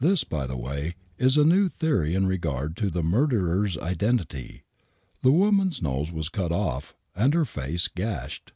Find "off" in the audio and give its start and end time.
6.50-6.96